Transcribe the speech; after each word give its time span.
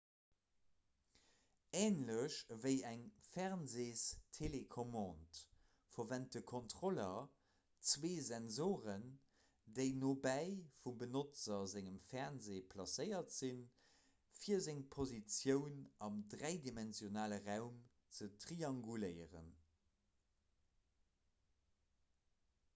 änlech 1.79 2.35
ewéi 2.53 2.77
eng 2.91 3.01
fernseestelecommande 3.25 5.41
verwent 5.97 6.37
de 6.37 6.41
kontroller 6.53 7.27
zwee 7.91 8.23
sensoren 8.31 9.05
déi 9.81 9.87
nobäi 9.99 10.49
vum 10.85 10.97
benotzer 11.05 11.61
sengem 11.75 12.01
fernseh 12.13 12.59
placéiert 12.73 13.37
sinn 13.37 13.61
fir 14.41 14.65
seng 14.71 14.83
positioun 14.99 15.79
am 16.09 16.21
dräidimensionale 16.35 17.41
raum 17.51 17.81
ze 18.21 18.33
trianguléieren 18.47 19.53